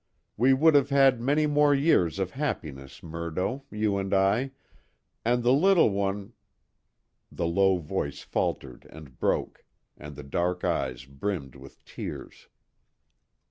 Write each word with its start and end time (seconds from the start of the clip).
We 0.35 0.51
would 0.55 0.73
have 0.73 0.89
had 0.89 1.21
many 1.21 1.45
more 1.45 1.75
years 1.75 2.17
of 2.17 2.31
happiness, 2.31 3.03
Murdo 3.03 3.65
you 3.69 3.99
and 3.99 4.11
I 4.15 4.49
and 5.23 5.43
the 5.43 5.53
little 5.53 5.91
one" 5.91 6.33
The 7.31 7.45
low 7.45 7.77
voice 7.77 8.21
faltered 8.23 8.87
and 8.89 9.19
broke, 9.19 9.63
and 9.95 10.15
the 10.15 10.23
dark 10.23 10.63
eyes 10.63 11.05
brimmed 11.05 11.53
with 11.53 11.85
tears. 11.85 12.47